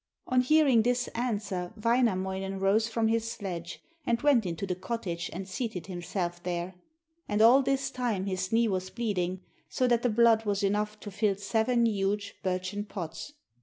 [0.25, 5.47] On hearing this answer Wainamoinen rose from his sledge and went into the cottage, and
[5.47, 6.73] seated himself there.
[7.29, 11.11] And all this time his knee was bleeding, so that the blood was enough to
[11.11, 13.33] fill seven huge birchen pots.